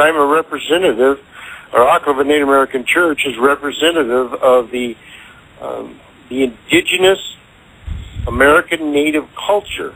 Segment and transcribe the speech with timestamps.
[0.00, 1.20] I'm a representative,
[1.72, 4.96] Oklevueha Native American Church is representative of the
[5.60, 7.36] um, the indigenous
[8.26, 9.94] American Native culture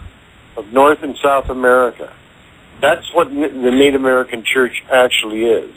[0.57, 2.13] of North and South America.
[2.81, 5.75] That's what the Native American Church actually is,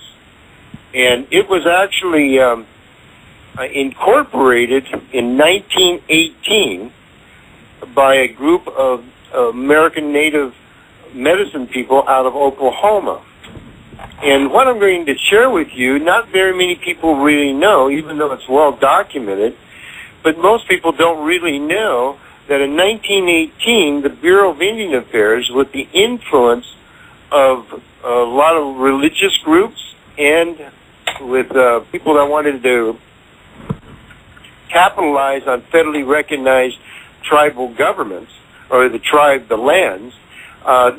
[0.93, 2.67] and it was actually um,
[3.57, 6.91] uh, incorporated in 1918
[7.95, 10.53] by a group of American Native
[11.13, 13.23] medicine people out of Oklahoma.
[14.21, 18.17] And what I'm going to share with you, not very many people really know, even
[18.17, 19.55] though it's well documented,
[20.23, 25.71] but most people don't really know that in 1918, the Bureau of Indian Affairs, with
[25.71, 26.65] the influence
[27.31, 30.71] of a lot of religious groups and
[31.21, 32.97] with uh, people that wanted to
[34.69, 36.77] capitalize on federally recognized
[37.23, 38.31] tribal governments
[38.69, 40.15] or the tribe, the lands,
[40.67, 40.91] uh,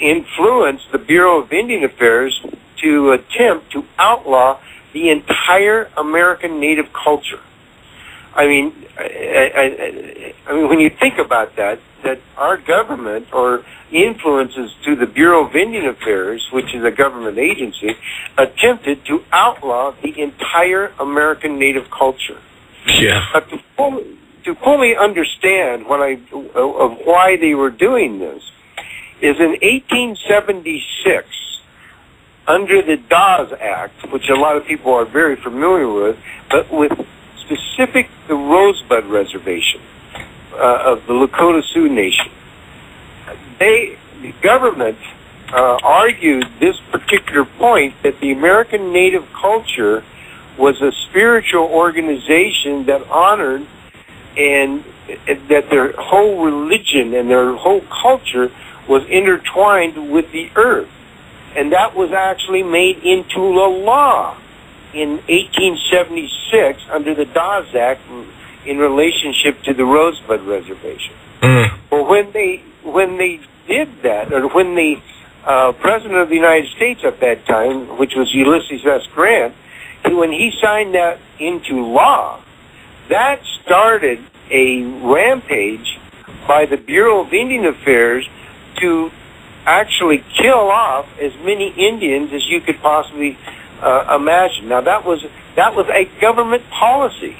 [0.00, 2.44] influenced the Bureau of Indian Affairs
[2.78, 4.58] to attempt to outlaw
[4.92, 7.40] the entire American Native culture.
[8.34, 13.64] I mean, I, I, I mean, when you think about that, that our government or
[13.92, 17.94] influences to the Bureau of Indian Affairs, which is a government agency,
[18.36, 22.40] attempted to outlaw the entire American Native culture.
[22.86, 23.24] Yeah.
[23.32, 26.18] But to fully, to fully understand what I
[26.54, 28.42] of why they were doing this
[29.22, 31.60] is in 1876
[32.46, 36.18] under the Dawes Act, which a lot of people are very familiar with,
[36.50, 36.92] but with
[37.38, 39.80] specific the Rosebud Reservation
[40.52, 42.32] uh, of the Lakota Sioux Nation.
[43.60, 44.98] They, the government
[45.52, 50.02] uh, argued this particular point that the American Native culture
[50.58, 53.66] was a spiritual organization that honored
[54.36, 54.84] and
[55.26, 58.50] that their whole religion and their whole culture
[58.88, 60.90] was intertwined with the earth.
[61.54, 64.36] And that was actually made into a law
[64.94, 68.00] in 1876 under the Dawes Act
[68.66, 71.14] in relationship to the Rosebud Reservation.
[71.40, 71.78] Mm.
[71.90, 75.00] Well, when they when they did that, or when the
[75.44, 79.06] uh, President of the United States at that time, which was Ulysses S.
[79.14, 79.54] Grant,
[80.04, 82.40] when he signed that into law,
[83.08, 84.20] that started
[84.50, 85.98] a rampage
[86.46, 88.28] by the Bureau of Indian Affairs
[88.82, 89.10] to
[89.64, 93.38] actually kill off as many Indians as you could possibly
[93.80, 94.68] uh, imagine.
[94.68, 95.24] Now that was
[95.56, 97.36] that was a government policy,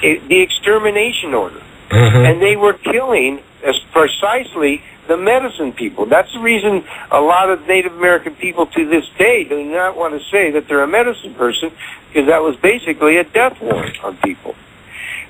[0.00, 1.60] the extermination order,
[1.90, 2.28] Mhm.
[2.28, 6.06] and they were killing as precisely the medicine people.
[6.06, 10.18] That's the reason a lot of Native American people to this day do not want
[10.18, 11.70] to say that they're a medicine person
[12.08, 14.54] because that was basically a death warrant on people.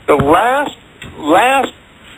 [0.07, 0.77] The last
[1.19, 1.73] last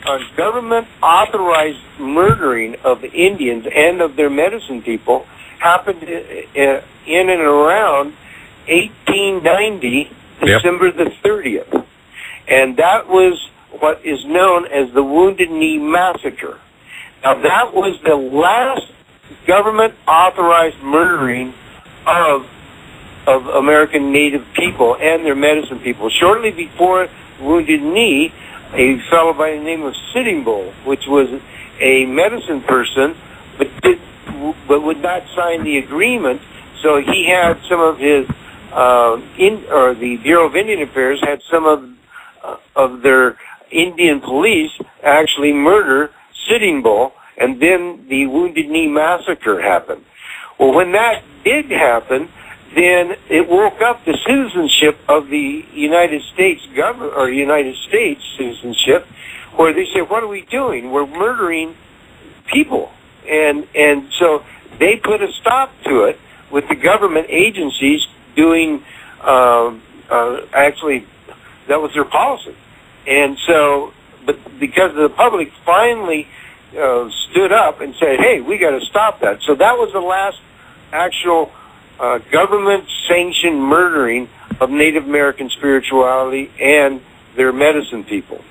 [0.05, 5.27] uh, government authorized murdering of Indians and of their medicine people
[5.59, 8.15] happened uh, uh, in and around
[8.69, 10.61] 1890, Yep.
[10.61, 11.87] December the 30th.
[12.47, 13.49] And that was
[13.81, 16.61] what is known as the Wounded Knee Massacre.
[17.25, 18.93] Now, that was the last
[19.47, 21.55] government authorized murdering
[22.07, 22.47] of
[23.27, 26.11] of American Native people and their medicine people.
[26.11, 27.09] Shortly before
[27.41, 28.33] Wounded Knee,
[28.77, 31.41] a fellow by the name of Sitting Bull, which was
[31.81, 33.17] a medicine person,
[33.59, 34.01] but did,
[34.69, 36.41] but would not sign the agreement.
[36.83, 38.29] So he had some of his
[38.73, 41.91] uh, in or the Bureau of Indian Affairs had some of
[42.45, 43.39] uh, of their
[43.71, 44.73] Indian police
[45.03, 46.11] actually murder
[46.49, 50.05] Sitting Bull, and then the Wounded Knee massacre happened.
[50.59, 52.29] Well, when that did happen,
[52.77, 59.07] then it woke up the citizenship of the United States government or United States citizenship,
[59.57, 60.93] where they said, "What are we doing?
[60.93, 61.75] We're murdering
[62.45, 62.93] people,"
[63.27, 64.45] and and so
[64.79, 66.21] they put a stop to it
[66.51, 68.85] with the government agencies doing
[69.23, 71.07] um, uh, actually
[71.69, 72.55] that was their policy,
[73.07, 73.95] and so
[74.27, 76.29] but because the public finally
[76.79, 80.01] uh, stood up and said, "Hey, we got to stop that," so that was the
[80.01, 80.41] last
[80.93, 81.51] actual
[81.99, 84.29] uh, government-sanctioned murdering
[84.61, 87.01] of Native American spirituality and
[87.37, 88.43] their medicine people.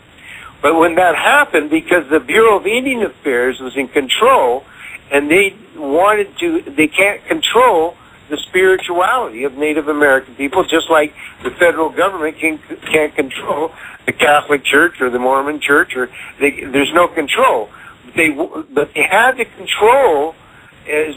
[0.62, 4.63] But when that happened, because the Bureau of Indian Affairs was in control,
[5.12, 7.95] and they wanted to, they can't control
[8.30, 11.13] the spirituality of Native American people, just like
[11.44, 12.57] the federal government can,
[12.91, 13.71] can't control
[14.06, 16.09] the Catholic Church or the Mormon Church, or
[16.39, 17.69] they, there's no control.
[18.15, 20.36] They, but they had to control
[20.87, 21.15] as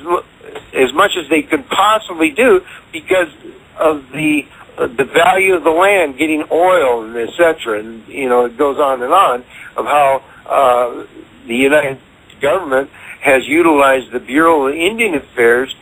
[0.75, 3.29] as much as they could possibly do because
[3.77, 8.29] of the uh, the value of the land, getting oil and et cetera, and you
[8.29, 9.45] know it goes on and on
[9.77, 11.07] of how uh,
[11.47, 11.99] the United
[12.41, 15.75] government has utilized the Bureau of Indian Affairs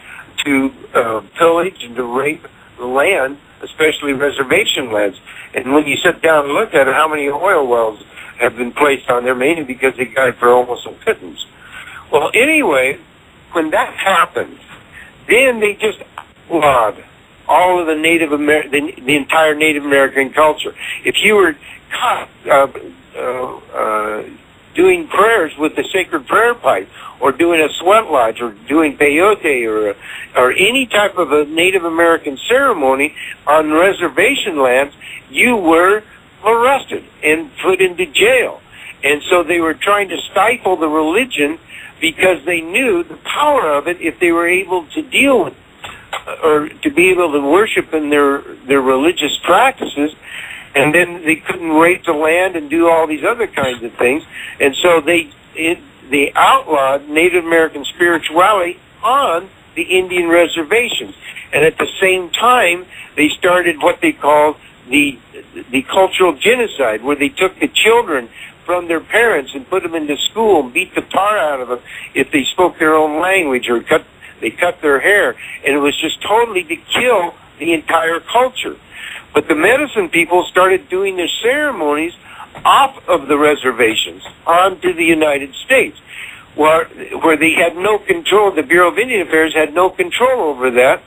[0.45, 2.47] to uh, pillage and to rape
[2.79, 5.19] the land, especially reservation lands.
[5.55, 8.03] And when you sit down and look at it, how many oil wells
[8.39, 11.47] have been placed on there, mainly because they got it for almost a pittance.
[12.13, 12.99] Well, anyway,
[13.57, 14.59] when that happened,
[15.27, 17.03] then they just outlawed
[17.49, 20.75] all of the Native Amer- the, the entire Native American culture.
[21.05, 21.57] If you were
[21.91, 22.69] caught uh,
[23.17, 24.25] uh, uh,
[24.75, 26.89] doing prayers with the sacred prayer pipe,
[27.19, 29.97] or doing a sweat lodge, or doing peyote, or
[30.39, 33.15] or any type of a Native American ceremony
[33.47, 34.95] on reservation lands,
[35.31, 36.03] you were
[36.45, 38.61] arrested and put into jail.
[39.03, 41.59] And so they were trying to stifle the religion
[42.01, 45.55] because they knew the power of it if they were able to deal with
[46.27, 50.15] uh, or to be able to worship in their their religious practices
[50.77, 54.23] and then they couldn't raid the land and do all these other kinds of things.
[54.61, 55.79] And so they it,
[56.11, 61.15] they outlawed Native American spirituality on the Indian reservations.
[61.53, 62.85] And at the same time
[63.17, 64.57] they started what they called
[64.89, 65.19] the
[65.71, 68.29] the cultural genocide where they took the children
[68.67, 71.81] from their parents and put them into school and beat the tar out of them
[72.13, 74.05] if they spoke their own language or cut
[74.41, 75.31] they cut their hair.
[75.65, 78.77] And it was just totally to kill the entire culture.
[79.33, 82.15] But the medicine people started doing their ceremonies
[82.65, 85.99] off of the reservations onto the United States
[86.55, 86.87] where
[87.23, 91.03] where they had no control the Bureau of Indian Affairs had no control over that.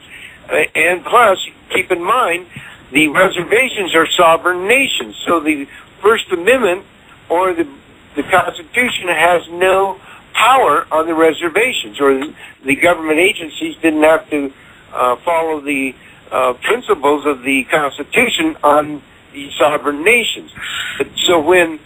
[0.75, 1.37] And plus
[1.69, 2.47] keep in mind
[2.91, 5.15] the reservations are sovereign nations.
[5.25, 5.67] So the
[6.01, 6.85] First Amendment
[7.29, 7.67] or the,
[8.15, 9.99] the Constitution has no
[10.33, 12.33] power on the reservations, or
[12.63, 14.53] the, government agencies didn't have to
[14.93, 15.93] uh, follow the
[16.31, 19.01] uh, principles of the Constitution on
[19.33, 20.51] the sovereign nations.
[20.97, 21.79] But, so when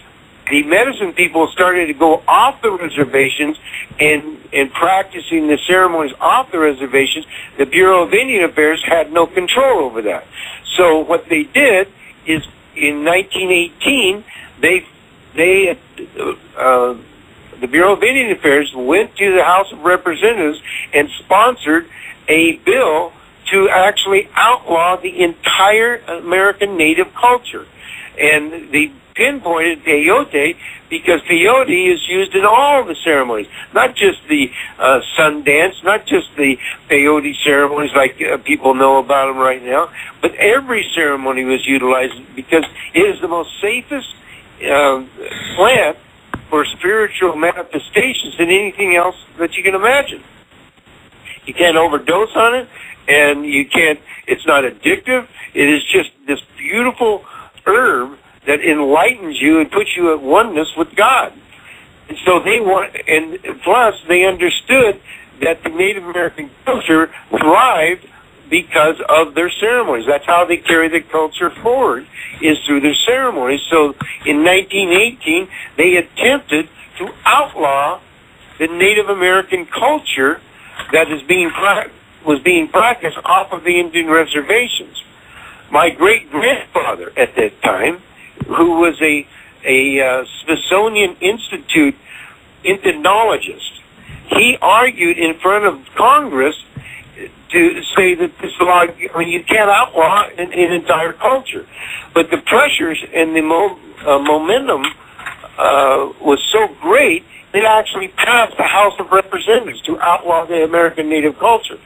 [0.50, 3.56] the medicine people started to go off the reservations
[3.98, 7.26] and and practicing the ceremonies off the reservations,
[7.58, 10.26] the Bureau of Indian Affairs had no control over that.
[10.76, 11.88] So what they did
[12.26, 14.24] is in 1918
[14.60, 14.86] they
[15.34, 15.78] they
[16.56, 16.96] uh,
[17.60, 20.60] the Bureau of Indian Affairs went to the House of Representatives
[20.92, 21.86] and sponsored
[22.28, 23.12] a bill
[23.50, 27.66] to actually outlaw the entire American Native culture.
[28.18, 30.56] And they pinpointed peyote
[30.88, 36.06] because peyote is used in all the ceremonies, not just the uh, sun dance, not
[36.06, 36.58] just the
[36.88, 39.90] peyote ceremonies like uh, people know about them right now,
[40.20, 44.14] but every ceremony was utilized because it is the most safest
[44.64, 45.04] uh,
[45.56, 45.98] plant
[46.50, 50.22] for spiritual manifestations than anything else that you can imagine.
[51.46, 52.68] You can't overdose on it,
[53.08, 54.00] and you can't.
[54.26, 55.28] It's not addictive.
[55.52, 57.24] It is just this beautiful
[57.66, 61.32] herb that enlightens you and puts you at oneness with God.
[62.08, 65.00] And so they want, and plus they understood
[65.40, 68.06] that the Native American culture thrived
[68.54, 70.06] because of their ceremonies.
[70.06, 72.06] That's how they carry the culture forward,
[72.40, 73.62] is through their ceremonies.
[73.68, 76.68] So in 1918, they attempted
[76.98, 77.98] to outlaw
[78.60, 80.40] the Native American culture
[80.92, 81.50] that is being
[82.24, 85.02] was being practiced off of the Indian reservations.
[85.72, 88.02] My great grandfather at that time
[88.46, 89.26] who was a
[89.64, 91.96] a uh, Smithsonian Institute
[92.64, 93.80] ethnologist.
[94.28, 96.54] He argued in front of Congress
[97.54, 101.66] to say that this law, I mean, you can't outlaw an, an entire culture.
[102.12, 104.84] But the pressures and the mo- uh, momentum
[105.56, 107.24] uh, was so great
[107.54, 111.78] it actually passed the House of Representatives to outlaw the American Native culture.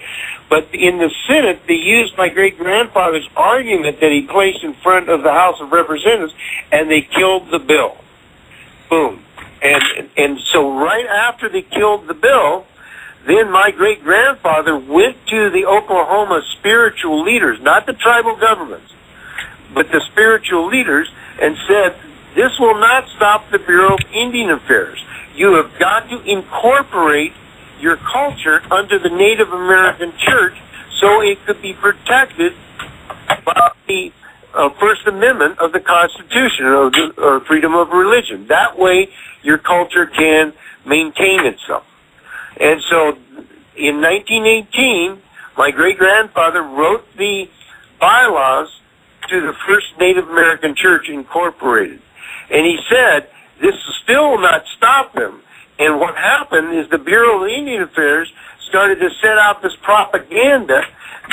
[0.49, 5.23] But in the Senate, they used my great-grandfather's argument that he placed in front of
[5.23, 6.33] the House of Representatives,
[6.73, 7.99] and they killed the bill.
[8.89, 9.23] Boom.
[9.61, 12.67] And, and so right after they killed the bill,
[13.29, 18.93] then my great-grandfather went to the Oklahoma spiritual leaders, not the tribal governments,
[19.75, 21.09] but the spiritual leaders,
[21.41, 21.97] and said,
[22.35, 25.03] this will not stop the Bureau of Indian Affairs.
[25.35, 27.33] You have got to incorporate
[27.81, 30.57] your culture under the Native American church
[30.99, 32.55] so it could be protected
[33.45, 34.13] by the
[34.55, 38.47] uh, First Amendment of the Constitution or, the, or freedom of religion.
[38.49, 39.11] That way
[39.43, 40.53] your culture can
[40.85, 41.85] maintain itself.
[42.61, 43.17] And so
[43.77, 45.23] in 1918,
[45.57, 47.49] my great-grandfather wrote the
[48.01, 48.69] bylaws
[49.29, 52.01] to the First Native American Church Incorporated.
[52.51, 53.29] And he said,
[53.61, 55.43] this still not stop them.
[55.79, 58.33] And what happened is the Bureau of Indian Affairs
[58.69, 60.83] started to set out this propaganda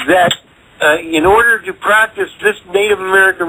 [0.08, 0.34] that
[0.82, 3.45] uh, in order to practice this Native American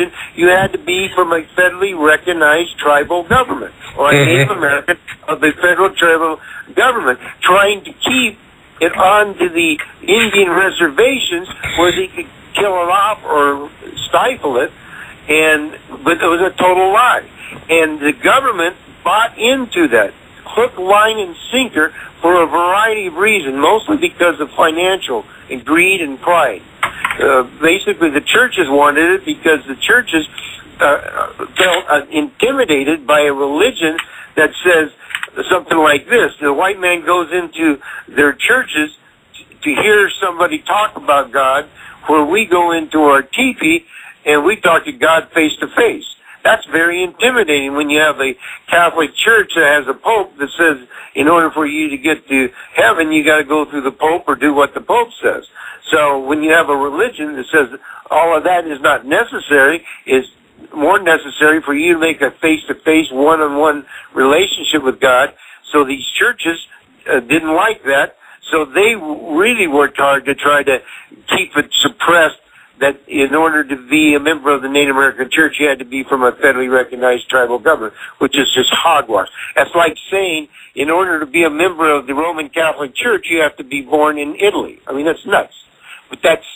[0.00, 4.24] religion, you had to be from a federally recognized tribal government or a mm-hmm.
[4.24, 6.40] Native American of the federal tribal
[6.74, 8.38] government, trying to keep
[8.80, 13.70] it onto the Indian reservations where they could kill it off or
[14.08, 14.72] stifle it.
[15.28, 17.28] And but it was a total lie.
[17.68, 20.12] And the government bought into that
[20.44, 21.90] hook, line, and sinker
[22.20, 26.62] for a variety of reasons, mostly because of financial and greed and pride.
[27.20, 30.26] Uh, basically, the churches wanted it because the churches
[30.80, 33.96] uh, felt uh, intimidated by a religion
[34.36, 34.90] that says
[35.50, 36.32] something like this.
[36.40, 38.96] The white man goes into their churches
[39.62, 41.68] to hear somebody talk about God,
[42.06, 43.84] where we go into our teepee
[44.24, 46.06] and we talk to God face to face.
[46.42, 48.34] That's very intimidating when you have a
[48.66, 52.48] Catholic Church that has a Pope that says, in order for you to get to
[52.74, 55.46] heaven, you got to go through the Pope or do what the Pope says.
[55.90, 57.78] So when you have a religion that says
[58.10, 60.24] all of that is not necessary, is
[60.74, 65.34] more necessary for you to make a face-to-face, one-on-one relationship with God.
[65.72, 66.58] So these churches
[67.10, 68.16] uh, didn't like that.
[68.50, 70.82] So they really worked hard to try to
[71.28, 72.38] keep it suppressed
[72.80, 75.84] that in order to be a member of the Native American Church, you had to
[75.84, 79.28] be from a federally recognized tribal government, which is just hogwash.
[79.54, 83.40] That's like saying in order to be a member of the Roman Catholic Church, you
[83.40, 84.80] have to be born in Italy.
[84.86, 85.54] I mean, that's nuts.
[86.10, 86.46] But that's,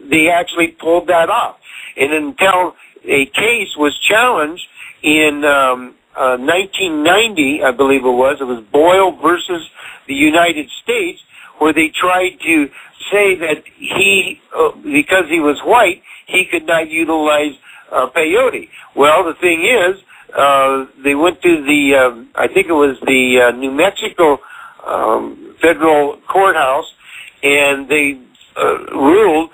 [0.00, 1.58] they actually pulled that off.
[1.96, 4.66] And until a case was challenged
[5.02, 8.40] in um, uh, 1990, I believe it was.
[8.40, 9.68] It was Boyll versus
[10.06, 11.20] the United States,
[11.58, 12.70] where they tried to
[13.10, 17.54] say that he, uh, because he was white, he could not utilize
[17.90, 18.68] uh, peyote.
[18.94, 20.02] Well, the thing is,
[20.36, 24.40] uh, they went to the, um, I think it was the uh, New Mexico
[24.86, 26.94] um, federal courthouse,
[27.42, 28.20] and they
[28.56, 29.50] uh, ruled,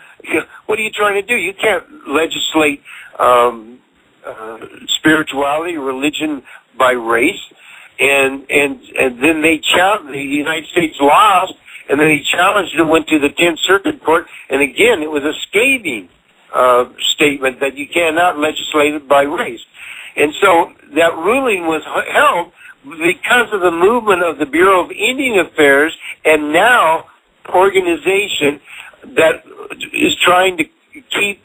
[0.67, 1.37] what are you trying to do?
[1.37, 2.83] You can't legislate
[3.19, 3.81] um,
[4.25, 6.43] uh, spirituality, religion
[6.77, 7.41] by race,
[7.99, 11.55] and and and then they challenged the United States lost,
[11.89, 15.25] and then he challenged it, went to the Tenth Circuit Court, and again it was
[15.25, 16.09] a scathing
[16.55, 19.65] uh, statement that you cannot legislate it by race,
[20.17, 22.53] and so that ruling was held
[22.85, 27.07] because of the movement of the Bureau of Indian Affairs and now
[27.49, 28.61] organization
[29.15, 29.45] that
[29.93, 30.65] is trying to
[31.11, 31.43] keep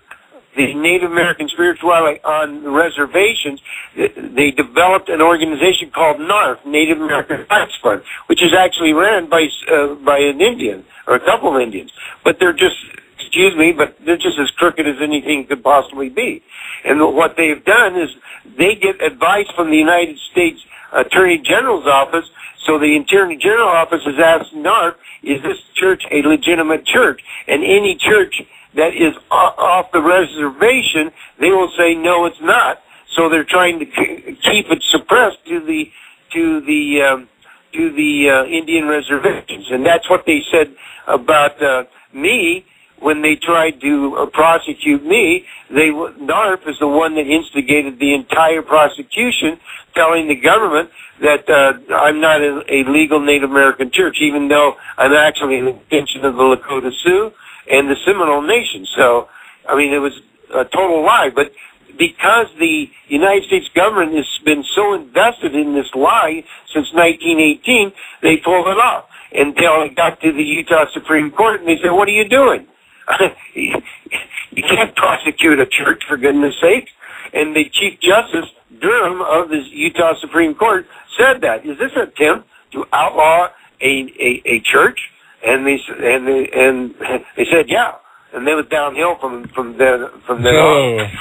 [0.56, 3.62] the Native American spirituality on reservations,
[3.96, 9.48] they developed an organization called NARF, Native American Rights Fund, which is actually ran by
[9.72, 11.92] uh, by an Indian or a couple of Indians.
[12.24, 12.76] But they're just,
[13.20, 16.44] excuse me, but they're just as crooked as anything could possibly be.
[16.86, 18.10] And what they've done is
[18.58, 22.30] they get advice from the United States Attorney General's office.
[22.66, 27.22] So the Attorney General office has asked NARF, is this church a legitimate church?
[27.48, 28.42] And any church
[28.76, 32.82] that is off the reservation, they will say no, it's not.
[33.16, 35.92] So they're trying to keep it suppressed to the
[36.32, 37.30] to the um,
[37.74, 40.76] to the uh, Indian reservations, and that's what they said
[41.08, 42.66] about uh, me
[43.04, 45.46] when they tried to uh, prosecute me.
[45.70, 49.60] They NARF is the one that instigated the entire prosecution,
[49.94, 50.90] telling the government
[51.22, 55.68] that uh, I'm not a, a legal Native American church, even though I'm actually an
[55.68, 57.34] extension of the Lakota Sioux
[57.70, 58.88] and the Seminole Nation.
[58.96, 59.28] So,
[59.68, 60.14] I mean, it was
[60.54, 61.30] a total lie.
[61.34, 61.52] But
[61.98, 66.44] because the United States government has been so invested in this lie
[66.74, 67.92] since 1918,
[68.22, 71.92] they pulled it off until it got to the Utah Supreme Court, and they said,
[71.92, 72.68] "What are you doing?
[73.54, 76.90] you can't prosecute a church for goodness sake."
[77.34, 80.86] And the Chief Justice Durham of the Utah Supreme Court
[81.18, 81.66] said that.
[81.66, 83.48] Is this an attempt to outlaw
[83.82, 85.00] a, a, a church?
[85.46, 86.96] And they and they and
[87.38, 87.96] they said yeah,
[88.34, 91.00] and they was downhill from from there from oh.
[91.00, 91.12] on.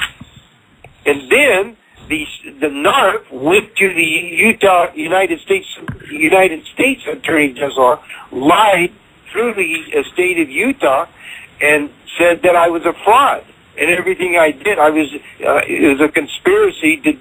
[1.05, 2.25] And then the
[2.59, 5.67] the NARF went to the Utah United States
[6.09, 8.93] United States Attorney General, lied
[9.31, 11.07] through the state of Utah,
[11.61, 13.45] and said that I was a fraud
[13.77, 14.79] and everything I did.
[14.79, 17.11] I was uh, it was a conspiracy to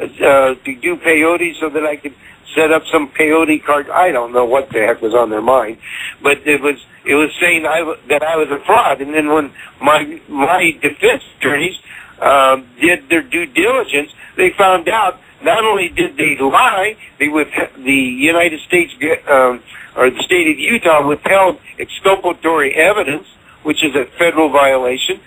[0.00, 2.14] uh, to do peyote so that I could
[2.54, 3.88] set up some peyote card.
[3.90, 5.78] I don't know what the heck was on their mind,
[6.22, 9.00] but it was it was saying I, that I was a fraud.
[9.00, 11.78] And then when my my defense attorneys
[12.20, 17.48] um, did their due diligence, they found out not only did they lie, they with
[17.76, 18.92] the United States
[19.28, 19.62] um,
[19.96, 23.26] or the state of Utah withheld exculpatory evidence
[23.62, 25.20] which is a federal violation.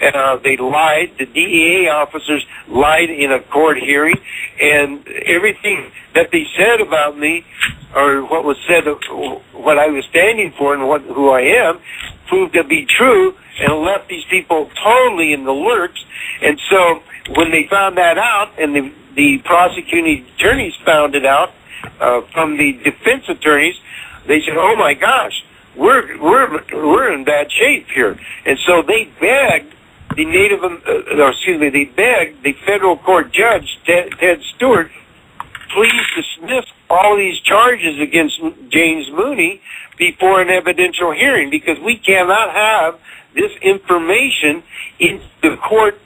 [0.00, 1.12] Uh, they lied.
[1.18, 4.16] The DEA officers lied in a court hearing,
[4.60, 7.44] and everything that they said about me,
[7.94, 9.02] or what was said, of
[9.52, 11.80] what I was standing for, and what who I am,
[12.28, 16.06] proved to be true, and left these people totally in the lurch.
[16.40, 17.02] And so,
[17.36, 21.52] when they found that out, and the the prosecuting attorneys found it out
[22.00, 23.76] uh, from the defense attorneys,
[24.26, 25.44] they said, "Oh my gosh."
[25.76, 28.18] We're we're we're in bad shape here.
[28.44, 29.74] And so they begged
[30.16, 34.90] the Native, uh, or excuse me, they begged the federal court judge Ted, Ted Stewart,
[35.72, 39.60] please dismiss all these charges against James Mooney
[39.96, 42.98] before an evidential hearing because we cannot have
[43.34, 44.62] this information
[44.98, 46.00] in the court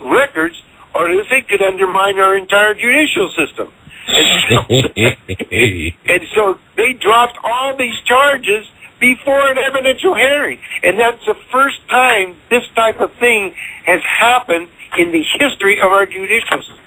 [0.00, 0.62] records
[0.94, 3.70] or else it could undermine our entire judicial system.
[4.08, 4.56] And so,
[6.12, 8.66] and so they dropped all these charges
[9.02, 10.60] before an evidential hearing.
[10.84, 13.52] And that's the first time this type of thing
[13.84, 16.78] has happened in the history of our judicial system.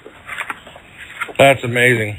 [1.36, 2.18] That's amazing.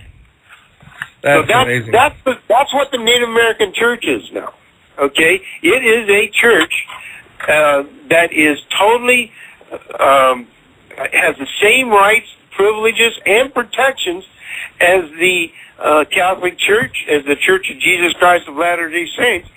[1.24, 1.92] That's, so that's, amazing.
[1.92, 4.54] That's, the, that's what the Native American Church is now.
[5.00, 5.42] Okay?
[5.64, 6.86] It is a church
[7.48, 9.32] uh, that is totally,
[10.00, 10.48] um,
[10.96, 14.26] has the same rights, privileges, and protections
[14.80, 19.50] as the uh, Catholic Church, as the Church of Jesus Christ of Latter-day Saints,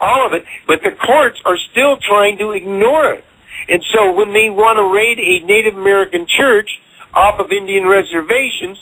[0.00, 3.24] all of it, but the courts are still trying to ignore it.
[3.68, 6.80] And so when they want to raid a Native American church
[7.14, 8.78] off of Indian reservations,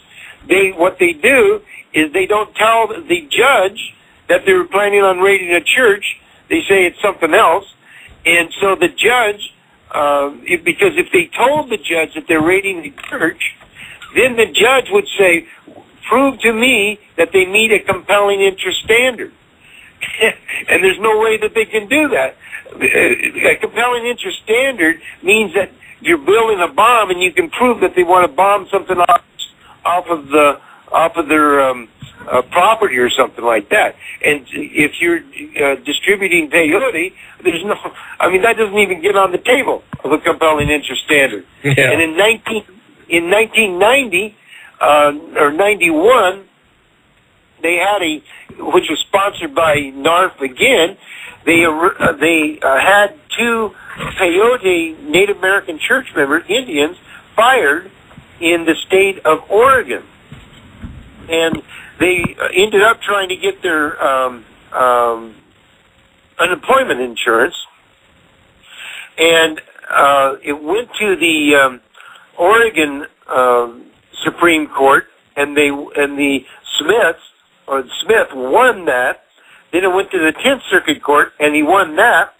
[0.46, 3.94] they what they do is they don't tell the judge
[4.28, 6.20] that they're planning on raiding a church.
[6.48, 7.72] They say it's something else.
[8.26, 9.54] And so the judge,
[9.90, 13.54] uh, if, because if they told the judge that they're raiding the church,
[14.14, 15.46] then the judge would say,
[16.08, 19.32] prove to me that they meet a compelling interest standard.
[20.68, 22.36] and there's no way that they can do that.
[22.80, 25.70] A compelling interest standard means that
[26.00, 29.22] you're building a bomb and you can prove that they want to bomb something off,
[29.84, 30.60] off of the
[30.92, 31.88] off of their um,
[32.30, 33.96] uh, property or something like that.
[34.24, 37.74] And if you're uh, distributing peyote, there's no.
[38.20, 41.46] I mean, that doesn't even get on the table of a compelling interest standard.
[41.62, 41.90] Yeah.
[41.90, 42.64] And in 19
[43.08, 44.36] in 1990
[44.80, 46.44] uh, or 91
[47.64, 48.22] they had a,
[48.62, 50.98] which was sponsored by NARF again.
[51.46, 56.98] They uh, they uh, had two peyote Native American church members, Indians,
[57.34, 57.90] fired
[58.38, 60.04] in the state of Oregon,
[61.28, 61.62] and
[61.98, 65.36] they uh, ended up trying to get their um, um,
[66.38, 67.56] unemployment insurance,
[69.16, 69.60] and
[69.90, 71.80] uh, it went to the um,
[72.38, 73.86] Oregon um,
[74.22, 76.44] Supreme Court, and they and the
[76.78, 77.20] Smiths
[77.66, 79.24] or Smith won that.
[79.72, 82.34] Then it went to the Tenth Circuit Court, and he won that.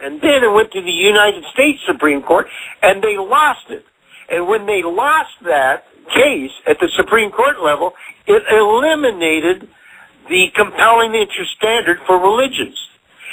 [0.00, 2.46] And then it went to the United States Supreme Court,
[2.82, 3.86] and they lost it.
[4.28, 7.94] And when they lost that case at the Supreme Court level,
[8.26, 9.68] it eliminated
[10.28, 12.88] the compelling interest standard for religions.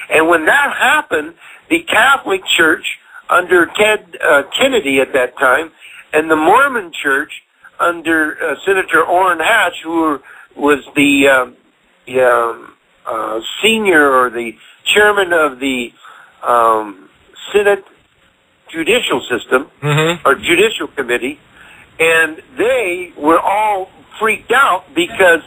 [0.10, 1.36] And when that happened,
[1.70, 3.00] the Catholic Church
[3.30, 5.72] under Ted uh, Kennedy at that time,
[6.14, 7.32] and the Mormon Church
[7.80, 10.22] under uh, Senator Orrin Hatch, who were
[10.56, 11.58] was the, um,
[12.06, 12.74] the um,
[13.06, 15.92] uh, senior or the chairman of the
[16.44, 17.10] um,
[17.52, 17.84] Senate
[18.70, 20.28] judicial system mm-hmm.
[20.28, 21.40] or judicial committee,
[22.00, 25.42] and they were all freaked out because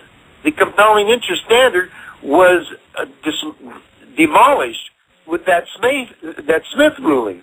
[0.45, 1.91] the compelling interest standard
[2.23, 3.45] was uh, dis-
[4.17, 4.91] demolished
[5.27, 6.09] with that Smith
[6.47, 7.43] that Smith ruling.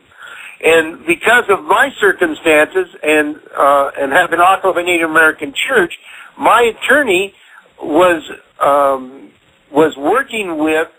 [0.63, 5.97] And because of my circumstances and uh, and having also of a Native American church,
[6.38, 7.34] my attorney
[7.82, 8.24] was
[8.60, 9.32] um,
[9.72, 10.89] was working with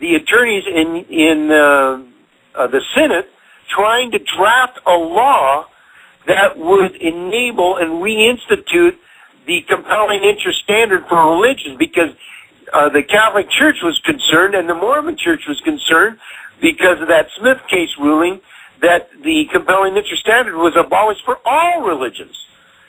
[0.00, 2.02] the attorneys in in uh,
[2.54, 3.28] uh, the Senate
[3.68, 5.66] trying to draft a law
[6.26, 8.96] that would enable and reinstitute
[9.46, 12.10] the compelling interest standard for religion because
[12.72, 16.18] uh, the Catholic Church was concerned and the Mormon Church was concerned
[16.60, 18.40] because of that Smith case ruling
[18.80, 22.46] that the compelling interest standard was abolished for all religions.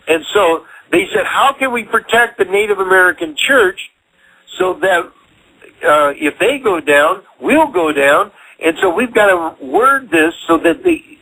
[0.08, 3.92] And so they said, how can we protect the Native American church
[4.60, 5.12] so that
[5.84, 8.32] uh, if they go down, we'll go down.
[8.64, 11.18] And so we've got to word this so that they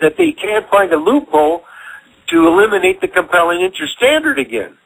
[0.00, 1.64] that they can't find a loophole
[2.28, 4.76] to eliminate the compelling interest standard again.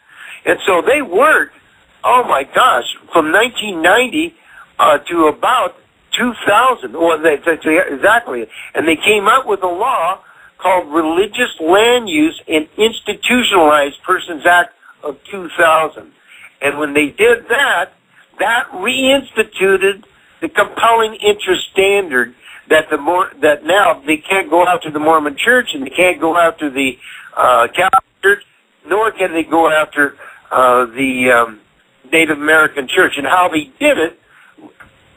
[0.47, 1.55] And so they worked,
[2.03, 4.35] oh my gosh, from 1990
[4.79, 5.77] uh, to about
[6.13, 6.93] 2000.
[6.93, 8.47] Well, they, exactly.
[8.75, 10.21] And they came up with a law
[10.61, 16.13] called Religious Land Use and Institutionalized Persons Act of 2000.
[16.61, 17.93] And when they did that,
[18.39, 20.05] that reinstituted
[20.41, 22.35] the compelling interest standard
[22.69, 26.21] that the more that now they can't go after the Mormon Church and they can't
[26.21, 26.99] go after the
[27.37, 28.45] uh, Catholic Church,
[28.87, 30.17] nor can they go after
[30.51, 31.61] uh, the um,
[32.13, 33.15] Native American Church.
[33.17, 34.19] And how they did it,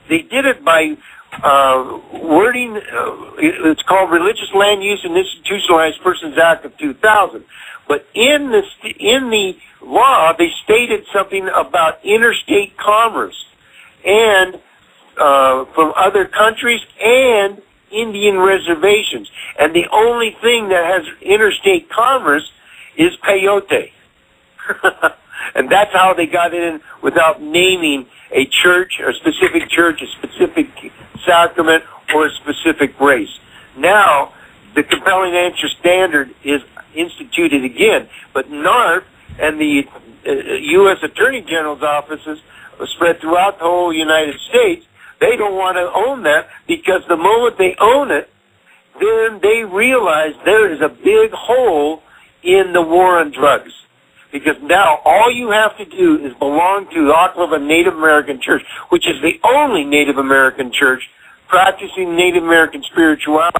[0.09, 0.97] they did it by
[1.41, 7.43] uh, wording, uh, it's called Religious Land Use and Institutionalized Persons Act of 2000.
[7.87, 8.63] But in the,
[8.99, 13.45] in the law, they stated something about interstate commerce
[14.05, 14.59] and
[15.17, 19.29] uh, from other countries and Indian reservations.
[19.59, 22.51] And the only thing that has interstate commerce
[22.95, 23.91] is peyote.
[25.55, 30.67] and that's how they got in without naming a church, a specific church, a specific
[31.25, 31.83] sacrament,
[32.13, 33.39] or a specific race.
[33.77, 34.33] Now,
[34.75, 36.61] the compelling answer standard is
[36.93, 39.03] instituted again, but NARF
[39.39, 39.87] and the
[40.25, 40.97] uh, U.S.
[41.01, 42.39] Attorney General's offices
[42.85, 44.85] spread throughout the whole United States,
[45.19, 48.29] they don't want to own that because the moment they own it,
[48.99, 52.03] then they realize there is a big hole
[52.43, 53.73] in the war on drugs.
[54.33, 58.63] Because now all you have to do is belong to the Oklevueha Native American Church,
[58.89, 61.03] which is the only Native American church
[61.47, 63.59] practicing Native American spirituality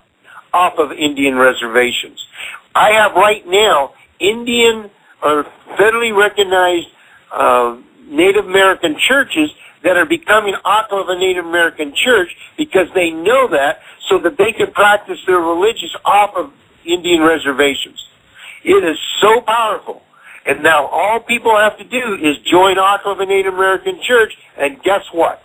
[0.51, 2.25] off of Indian reservations.
[2.73, 4.89] I have right now Indian
[5.21, 5.45] or
[5.77, 6.87] federally recognized
[7.31, 9.51] uh, Native American churches
[9.83, 14.71] that are becoming Oklevueha Native American Church because they know that so that they can
[14.71, 16.51] practice their religious off of
[16.83, 18.07] Indian reservations.
[18.63, 20.01] It is so powerful.
[20.45, 25.03] And now all people have to do is join Oklevueha Native American Church, and guess
[25.11, 25.41] what?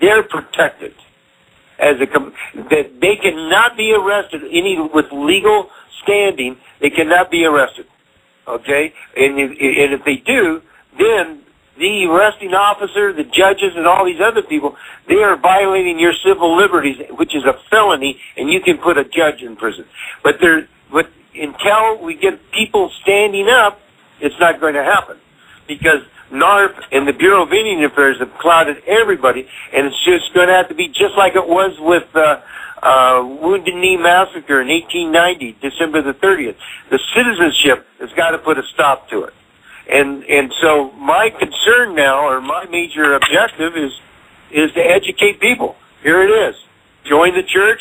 [0.00, 0.94] They're protected.
[1.78, 2.06] As a
[2.70, 5.70] that they cannot be arrested any with legal
[6.02, 6.56] standing.
[6.80, 7.86] They cannot be arrested.
[8.48, 10.62] Okay, and if, and if they do,
[10.98, 11.42] then
[11.78, 14.76] the arresting officer, the judges, and all these other people,
[15.08, 19.04] they are violating your civil liberties, which is a felony, and you can put a
[19.04, 19.84] judge in prison.
[20.22, 23.80] But there, but until we get people standing up,
[24.20, 25.18] it's not going to happen
[25.66, 30.48] because NARF and the Bureau of Indian Affairs have clouded everybody, and it's just going
[30.48, 32.40] to have to be just like it was with uh,
[32.82, 36.56] uh, Wounded Knee Massacre in 1890, December the 30th.
[36.90, 39.34] The citizenship has got to put a stop to it.
[39.88, 43.92] And and so my concern now, or my major objective, is
[44.50, 45.76] is to educate people.
[46.02, 46.56] Here it is.
[47.04, 47.80] Join the church,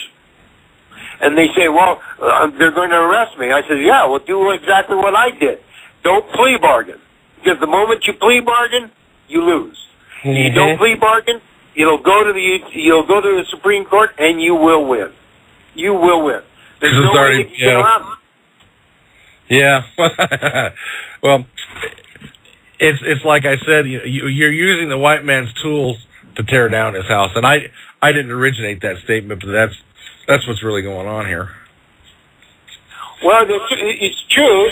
[1.19, 3.51] and they say, well, uh, they're going to arrest me.
[3.51, 5.59] I said, yeah, well, do exactly what I did.
[6.05, 6.99] Don't plea bargain.
[7.43, 8.91] Because the moment you plea bargain,
[9.27, 9.77] you lose.
[10.23, 10.29] Mm-hmm.
[10.37, 11.41] You don't plea bargain,
[11.75, 15.11] it'll go to the you'll go to the Supreme Court and you will win.
[15.73, 16.41] You will win.
[16.79, 17.59] There's This is no way already- to get
[19.49, 19.83] yeah.
[19.97, 20.69] Yeah.
[21.23, 21.45] well,
[22.79, 23.87] it's it's like I said.
[23.87, 25.97] You, you- you're using the white man's tools
[26.35, 29.75] to tear down his house, and I I didn't originate that statement, but that's
[30.27, 31.49] that's what's really going on here.
[33.25, 34.69] Well, it's, true.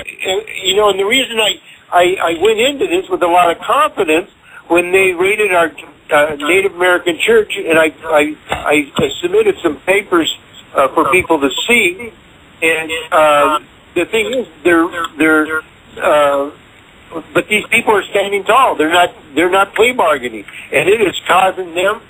[0.63, 1.59] You know, and the reason I,
[1.91, 4.29] I, I went into this with a lot of confidence
[4.67, 5.71] when they raided our
[6.11, 10.37] uh, Native American church, and I, I, I, I submitted some papers
[10.75, 12.13] uh, for people to see.
[12.61, 13.59] And uh,
[13.95, 14.87] the thing is, they're
[15.17, 15.61] they're.
[15.97, 16.51] Uh,
[17.33, 18.75] but these people are standing tall.
[18.75, 19.15] They're not.
[19.33, 22.01] They're not plea bargaining, and it is causing them.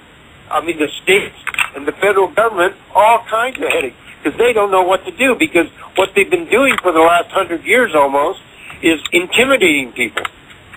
[0.51, 1.35] I mean, the states
[1.73, 5.35] and the federal government all kinds of headaches because they don't know what to do
[5.35, 8.39] because what they've been doing for the last hundred years almost
[8.81, 10.23] is intimidating people,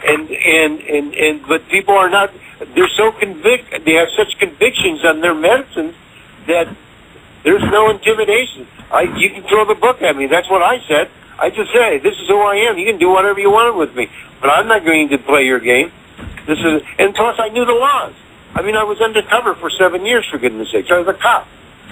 [0.05, 2.33] and and and and but people are not.
[2.75, 3.85] They're so convict.
[3.85, 5.95] They have such convictions on their medicines
[6.47, 6.75] that
[7.45, 8.67] there's no intimidation.
[8.91, 10.27] I you can throw the book at me.
[10.27, 11.11] That's what I said.
[11.39, 12.79] I just say this is who I am.
[12.79, 14.09] You can do whatever you want with me,
[14.41, 15.93] but I'm not going to play your game.
[16.47, 18.15] This is and plus I knew the laws.
[18.55, 20.91] I mean, I was undercover for seven years for goodness sakes.
[20.91, 21.47] I was a cop.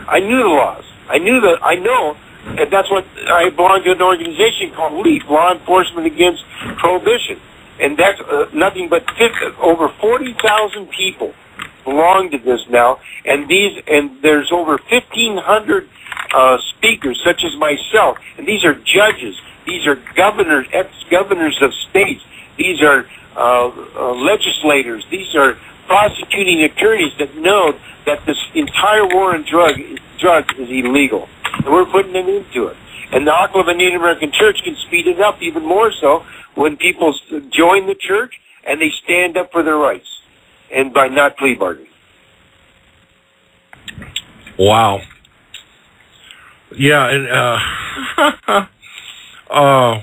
[0.09, 0.85] I knew the laws.
[1.09, 1.59] I knew that.
[1.63, 6.45] I know, and that's what I belong to an organization called LEAP, Law Enforcement Against
[6.79, 7.41] Prohibition,
[7.81, 11.35] and that's uh, nothing but 50, over forty thousand people
[11.85, 15.89] belong to this now, and these and there's over fifteen hundred
[16.35, 22.23] uh, speakers, such as myself, and these are judges, these are governors, ex-governors of states,
[22.57, 29.35] these are uh, uh, legislators, these are prosecuting attorneys that know that this entire war
[29.35, 29.81] on drug
[30.19, 32.77] drugs is illegal, and we're putting an end to it.
[33.13, 37.15] And the Oklevueha Native American Church can speed it up even more so when people
[37.51, 40.07] join the church and they stand up for their rights,
[40.73, 41.91] and by not plea bargaining.
[44.59, 45.03] Wow.
[46.77, 48.67] Yeah, and uh,
[49.51, 50.03] uh,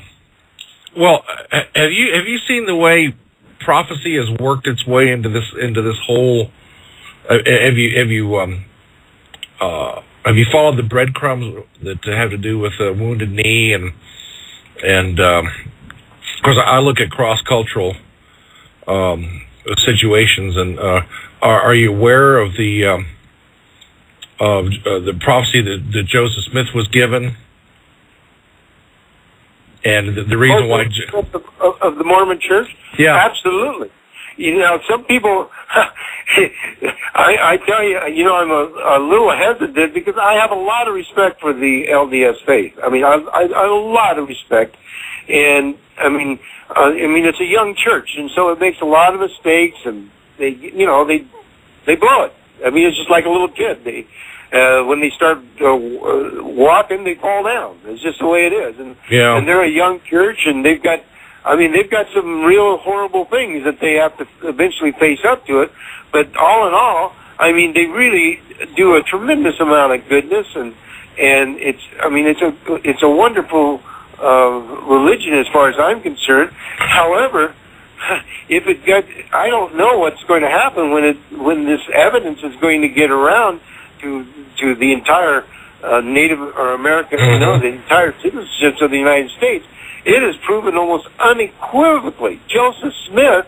[0.95, 3.13] well, have you have you seen the way
[3.59, 6.51] prophecy has worked its way into this into this whole?
[7.29, 8.65] Uh, have you have you um
[9.59, 13.93] uh have you followed the breadcrumbs that have to do with the wounded knee and
[14.83, 17.95] and um, of course I look at cross cultural
[18.87, 19.43] um,
[19.85, 21.01] situations and uh,
[21.41, 23.07] are are you aware of the um,
[24.39, 27.35] of uh, the prophecy that, that Joseph Smith was given,
[29.85, 30.81] and the, the reason why.
[31.13, 33.15] Of, of, of the Mormon Church, Yeah.
[33.17, 33.91] absolutely.
[34.37, 39.93] You know, some people, I, I tell you, you know, I'm a, a little hesitant
[39.93, 42.73] because I have a lot of respect for the LDS faith.
[42.83, 44.75] I mean, I, I, I have a lot of respect,
[45.29, 46.39] and I mean,
[46.75, 49.77] uh, I mean, it's a young church, and so it makes a lot of mistakes,
[49.85, 51.25] and they, you know, they,
[51.85, 52.33] they blow it.
[52.65, 53.83] I mean, it's just like a little kid.
[53.83, 54.07] They,
[54.53, 55.75] uh, when they start uh,
[56.43, 57.79] walking, they fall down.
[57.85, 59.37] It's just the way it is, and Yeah.
[59.37, 60.99] and they're a young church, and they've got,
[61.43, 65.45] I mean, they've got some real horrible things that they have to eventually face up
[65.47, 65.71] to it.
[66.11, 68.39] But all in all, I mean, they really
[68.75, 70.75] do a tremendous amount of goodness, and
[71.17, 72.55] and it's, I mean, it's a
[72.87, 73.81] it's a wonderful
[74.21, 74.49] uh,
[74.87, 76.51] religion as far as I'm concerned.
[76.77, 77.55] However,
[78.49, 82.43] if it got, I don't know what's going to happen when it when this evidence
[82.43, 83.61] is going to get around
[84.01, 84.25] to
[84.59, 85.45] to the entire
[85.83, 89.65] uh, Native or American, you know, the entire citizenships of the United States.
[90.05, 92.39] It is proven almost unequivocally.
[92.47, 93.47] Joseph Smith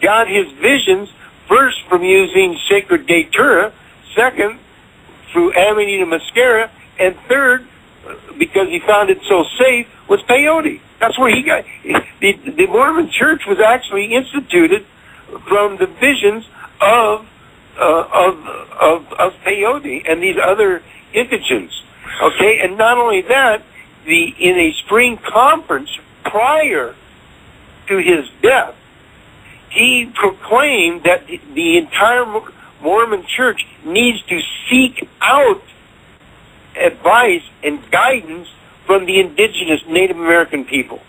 [0.00, 1.10] got his visions
[1.48, 3.72] first from using sacred datura,
[4.14, 4.58] second
[5.32, 7.66] through Amanita muscaria, and third
[8.38, 10.80] because he found it so safe was peyote.
[10.98, 11.64] That's where he got
[12.20, 14.86] the, the Mormon Church was actually instituted
[15.48, 16.46] from the visions
[16.80, 17.26] of
[17.78, 18.46] uh, of
[18.80, 20.82] of of peyote and these other
[21.14, 21.72] indigens.
[22.22, 23.62] Okay, and not only that,
[24.04, 26.94] the in a spring conference prior
[27.88, 28.74] to his death,
[29.70, 32.26] he proclaimed that the, entire
[32.80, 35.62] Mormon Church needs to seek out
[36.76, 38.48] advice and guidance
[38.86, 41.00] from the indigenous Native American people.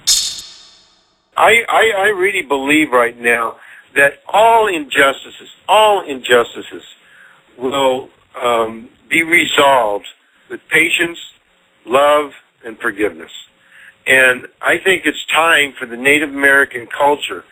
[1.35, 3.57] I, I, I really believe right now
[3.95, 6.83] that all injustices, all injustices
[7.57, 8.09] will
[8.41, 10.07] um, be resolved
[10.49, 11.19] with patience,
[11.85, 12.33] love,
[12.65, 13.31] and forgiveness.
[14.05, 17.45] And I think it's time for the Native American culture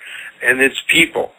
[0.44, 1.32] and its people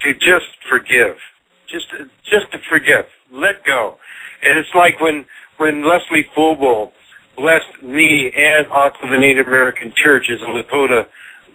[0.00, 1.18] to just forgive,
[1.66, 3.98] just to, just to forgive, let go.
[4.42, 5.26] And it's like when
[5.58, 6.92] when Leslie Fool Bull
[7.36, 11.06] blessed me and also the Native American Church as a Lakota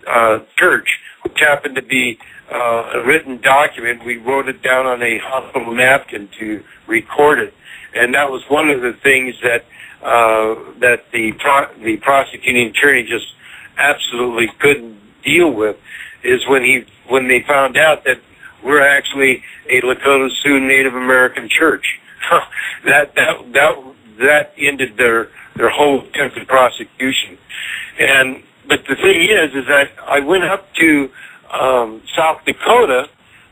[0.08, 2.18] uh, church, which happened to be
[2.52, 4.04] uh, a written document.
[4.06, 7.54] We wrote it down on a hospital napkin to record it,
[7.96, 9.66] and that was one of the things that
[10.04, 13.34] uh, that the pro- the prosecuting attorney just
[13.78, 15.78] absolutely couldn't deal with
[16.24, 18.20] is when he when they found out that
[18.64, 22.00] we're actually a Lakota Sioux Native American church.
[22.86, 23.76] that that that
[24.20, 27.38] that ended their their whole attempted prosecution.
[28.00, 31.10] And but the thing is, is that I went up to
[31.52, 33.10] um, South Dakota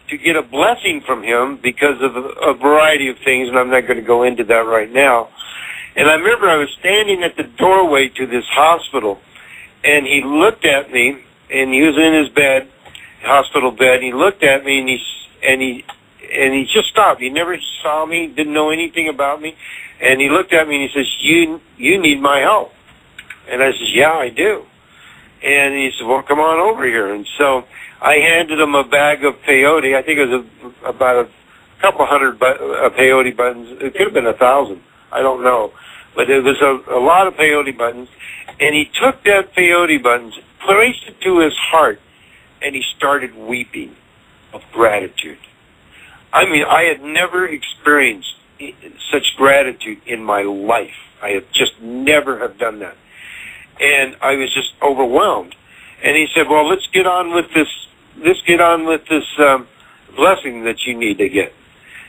[0.09, 3.81] to get a blessing from him because of a, variety of things, and I'm not
[3.81, 5.29] going to go into that right now.
[5.95, 9.19] And I remember I was standing at the doorway to this hospital,
[9.83, 12.69] and he looked at me, and he was in his bed,
[13.21, 13.95] hospital bed.
[13.95, 14.99] And he looked at me, and he
[15.43, 15.85] and he
[16.31, 17.21] and he just stopped.
[17.21, 19.55] He never saw me, didn't know anything about me,
[19.99, 22.73] and he looked at me and he says, "You you need my help."
[23.49, 24.65] And I says, "Yeah, I do."
[25.43, 27.65] And he said, "Well, come on over here." And so
[28.01, 29.95] I handed him a bag of peyote.
[29.95, 30.45] I think it was
[30.83, 31.29] a, about a
[31.81, 33.81] couple hundred bu- uh, peyote buttons.
[33.81, 34.81] It could have been a thousand.
[35.11, 35.71] I don't know,
[36.15, 38.09] but it was a, a lot of peyote buttons.
[38.59, 42.01] And he took that peyote buttons, placed it to his heart,
[42.61, 43.95] and he started weeping
[44.53, 45.39] of gratitude.
[46.33, 48.35] I mean, I had never experienced
[49.11, 50.95] such gratitude in my life.
[51.21, 52.95] I have just never have done that.
[53.79, 55.55] And I was just overwhelmed.
[56.03, 57.67] And he said, well, let's get on with this,
[58.17, 59.67] let's get on with this um,
[60.15, 61.53] blessing that you need to get.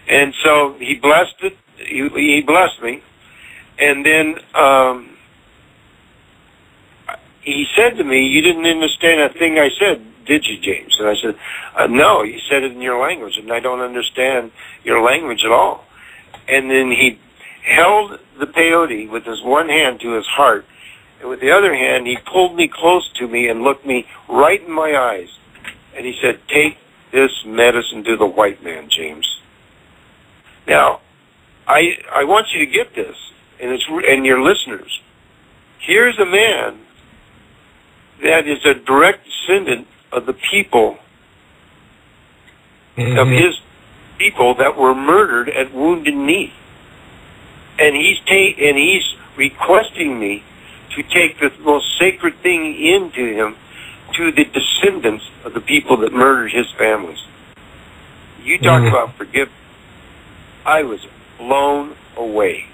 [0.08, 3.02] And so he blessed it, he, he blessed me.
[3.78, 5.16] And then um,
[7.42, 10.96] he said to me, you didn't understand a thing I said, did you, James?
[10.98, 11.34] And I said,
[11.76, 14.52] uh, no, you said it in your language, and I don't understand
[14.84, 15.84] your language at all.
[16.46, 17.18] And then he
[17.64, 20.66] held the peyote with his one hand to his heart,
[21.20, 24.62] and with the other hand, he pulled me close to me and looked me right
[24.62, 25.28] in my eyes.
[25.94, 26.78] And he said, take
[27.12, 29.40] this medicine to the white man, James.
[30.66, 31.00] Now,
[31.66, 33.16] I, I want you to get this,
[33.60, 35.00] and, it's, and your listeners.
[35.78, 36.80] Here's a man
[38.22, 40.98] that is a direct descendant of the people
[42.98, 43.38] of Mhm.
[43.38, 43.60] his
[44.18, 46.52] people that were murdered at Wounded Knee,
[47.78, 50.42] and he's ta- and he's requesting me
[50.96, 53.56] to take the most sacred thing into him
[54.14, 57.18] to the descendants of the people that murdered his families.
[58.42, 58.88] You talk Mhm.
[58.88, 59.54] about forgiveness.
[60.66, 61.06] I was
[61.38, 62.66] blown away.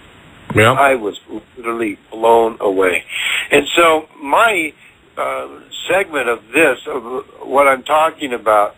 [0.55, 0.73] Yeah.
[0.73, 1.21] I was
[1.57, 3.05] literally blown away.
[3.51, 4.73] And so my
[5.19, 5.49] uh,
[5.89, 7.03] segment of this, of
[7.41, 8.77] what I'm talking about,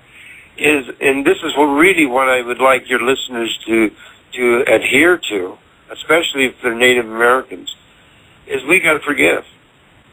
[0.56, 3.90] is, and this is what really what I would like your listeners to
[4.34, 5.58] to adhere to,
[5.90, 7.74] especially if they're Native Americans,
[8.48, 9.44] is we got to forgive.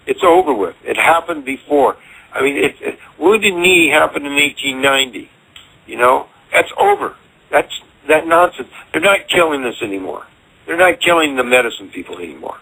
[0.05, 0.75] It's over with.
[0.83, 1.97] It happened before.
[2.31, 5.29] I mean, it, it, Wounded Knee happened in 1890.
[5.87, 7.15] You know, that's over.
[7.49, 8.69] That's that nonsense.
[8.91, 10.27] They're not killing us anymore.
[10.65, 12.57] They're not killing the medicine people anymore.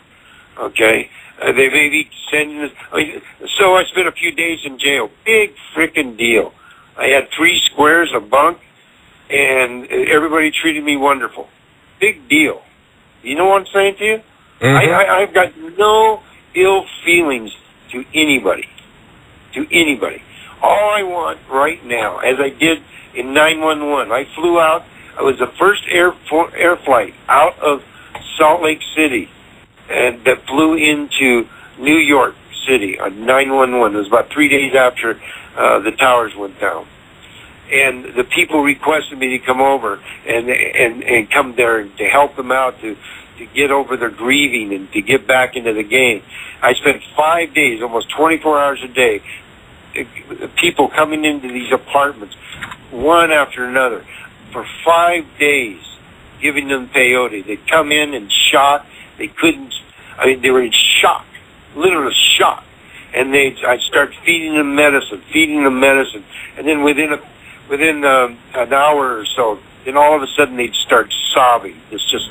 [0.58, 1.10] Okay,
[1.42, 2.72] uh, they may be sending us.
[2.92, 3.22] I mean,
[3.58, 5.10] so I spent a few days in jail.
[5.26, 6.54] Big freaking deal.
[6.98, 8.60] I had three squares of bunk,
[9.30, 11.48] and everybody treated me wonderful.
[12.00, 12.62] Big deal.
[13.24, 14.22] You know what I'm saying to you?
[14.64, 14.78] Mhm.
[14.78, 16.24] I, I, I've got no
[16.56, 17.56] ill feelings
[17.92, 18.70] to anybody.
[19.54, 20.24] To anybody.
[20.62, 22.82] All I want right now, as I did
[23.14, 24.86] in 911, I flew out.
[25.20, 27.84] I was the first air fo- air flight out of
[28.38, 29.30] Salt Lake City,
[29.90, 31.48] and that flew into
[31.78, 33.96] New York City on 911.
[33.96, 35.22] It was about three days after
[35.58, 36.88] uh, the towers went down
[37.72, 42.36] and the people requested me to come over and and and come there to help
[42.36, 42.96] them out to
[43.48, 46.24] to get over their grieving and to get back into the game.
[46.62, 49.22] I spent five days, almost 24 hours a day,
[50.56, 52.36] people coming into these apartments,
[52.92, 54.06] one after another,
[54.52, 55.82] for five days,
[56.42, 57.46] giving them peyote.
[57.46, 58.86] They'd come in and shock.
[59.18, 59.74] They couldn't.
[60.18, 61.26] I mean, they were in shock,
[61.76, 62.64] literal shock.
[63.14, 66.24] And they, I'd start feeding them medicine, feeding them medicine,
[66.58, 67.22] and then within a
[67.70, 71.80] within um, an hour or so, then all of a sudden they'd start sobbing.
[71.92, 72.30] It's just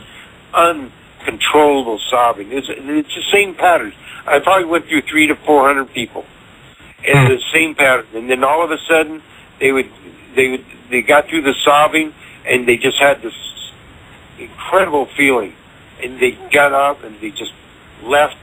[1.27, 2.53] uncontrollable sobbing.
[2.53, 3.93] It's, it's the same pattern.
[4.27, 6.25] I probably went through three to four hundred people,
[7.07, 7.35] and Hmm.
[7.35, 8.07] the same pattern.
[8.15, 9.23] And then all of a sudden,
[9.59, 9.91] they would
[10.35, 12.15] they would they got through the sobbing,
[12.47, 13.35] and they just had this
[14.39, 15.55] incredible feeling,
[16.03, 17.53] and they got up and they just
[18.03, 18.37] left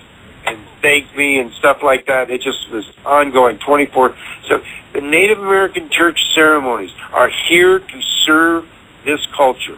[0.46, 2.30] and thanked me and stuff like that.
[2.30, 4.16] It just was ongoing, 24.
[4.48, 4.64] So
[4.94, 8.66] the Native American church ceremonies are here to serve
[9.06, 9.78] this culture.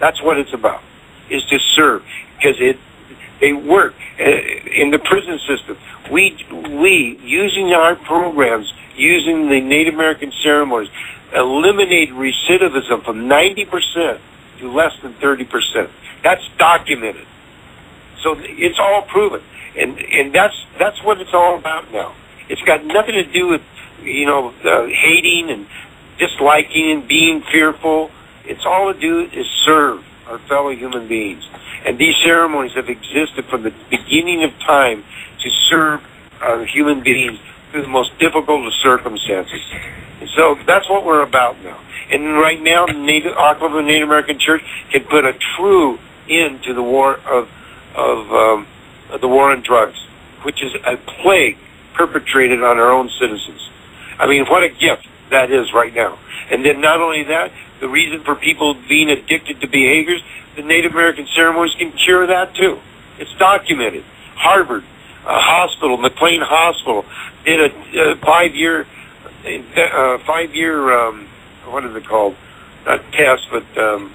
[0.00, 0.82] That's what it's about,
[1.30, 2.04] is to serve,
[2.36, 2.78] because it
[3.40, 5.78] they work uh, in the prison system.
[6.10, 10.90] We we using our programs, using the Native American ceremonies,
[11.34, 14.20] eliminate recidivism from 90%
[14.58, 15.90] to less than 30%.
[16.22, 17.26] That's documented.
[18.22, 19.42] So it's all proven,
[19.76, 22.14] and and that's that's what it's all about now.
[22.50, 23.62] It's got nothing to do with
[24.02, 25.66] you know uh, hating and
[26.18, 28.10] disliking and being fearful.
[28.44, 31.48] It's all to do is serve our fellow human beings,
[31.84, 35.04] and these ceremonies have existed from the beginning of time
[35.40, 36.00] to serve
[36.40, 37.38] our human beings
[37.70, 39.60] through the most difficult of circumstances.
[40.20, 41.80] And so that's what we're about now.
[42.10, 47.16] And right now, Native Native American Church can put a true end to the war
[47.26, 47.48] of
[47.94, 48.66] of um,
[49.20, 49.98] the war on drugs,
[50.42, 51.58] which is a plague
[51.94, 53.68] perpetrated on our own citizens.
[54.18, 56.18] I mean, what a gift that is right now.
[56.50, 60.22] And then not only that, the reason for people being addicted to behaviors,
[60.56, 62.80] the Native American ceremonies can cure that too.
[63.18, 64.04] It's documented.
[64.34, 64.84] Harvard
[65.24, 67.04] uh, Hospital, McLean Hospital,
[67.44, 68.86] did a, a five-year,
[69.44, 71.28] uh, five-year, um,
[71.66, 72.36] what is it called?
[72.86, 74.14] Not test, but um,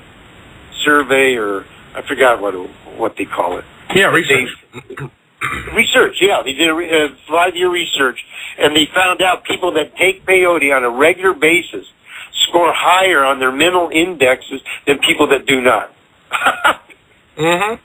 [0.84, 2.54] survey, or I forgot what
[2.98, 3.66] what they call it.
[3.94, 4.50] Yeah, research.
[5.74, 8.26] Research, yeah, they did a, a five-year research,
[8.58, 11.86] and they found out people that take peyote on a regular basis
[12.48, 15.94] score higher on their mental indexes than people that do not.
[17.36, 17.76] Mm-hmm.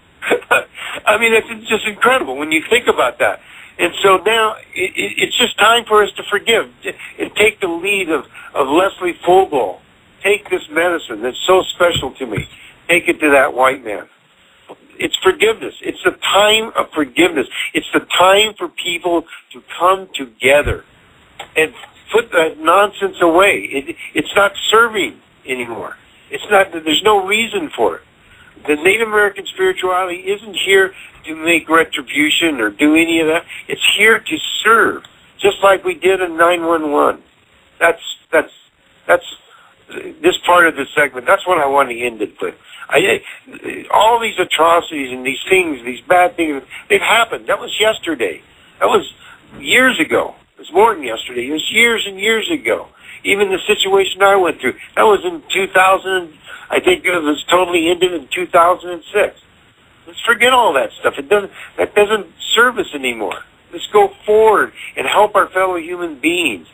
[1.06, 3.40] I mean, it's just incredible when you think about that.
[3.80, 6.70] And so now it, it, it's just time for us to forgive
[7.18, 9.80] and take the lead of, of Leslie Fool Bull.
[10.22, 12.48] Take this medicine that's so special to me.
[12.88, 14.08] Take it to that white man.
[15.00, 15.74] It's forgiveness.
[15.80, 17.48] It's the time of forgiveness.
[17.72, 20.84] It's the time for people to come together
[21.56, 21.72] and
[22.12, 23.60] put that nonsense away.
[23.60, 25.96] It, it's not serving anymore.
[26.30, 26.72] It's not.
[26.72, 28.02] There's no reason for it.
[28.66, 30.92] The Native American spirituality isn't here
[31.24, 33.46] to make retribution or do any of that.
[33.68, 35.04] It's here to serve,
[35.38, 37.22] just like we did in 911.
[37.78, 38.52] That's that's
[39.06, 39.24] that's
[40.20, 41.26] this part of the segment.
[41.26, 42.54] That's what I want to end it with.
[42.88, 43.22] I,
[43.92, 47.46] all these atrocities and these things, these bad things, they've happened.
[47.46, 48.42] That was yesterday.
[48.80, 49.12] That was
[49.58, 50.34] years ago.
[50.56, 51.48] It was more than yesterday.
[51.48, 52.88] It was years and years ago.
[53.22, 56.32] Even the situation I went through, that was in 2000.
[56.70, 59.40] I think it was totally ended in 2006.
[60.06, 61.14] Let's forget all that stuff.
[61.18, 61.52] It doesn't.
[61.76, 63.44] That doesn't serve us anymore.
[63.72, 66.66] Let's go forward and help our fellow human beings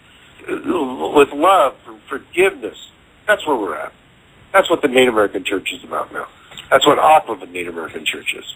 [0.48, 2.90] uh, with love and forgiveness.
[3.26, 3.92] That's where we're at.
[4.52, 6.28] That's what the Native American Church is about now.
[6.70, 8.54] That's what Oklevueha Native American Church is.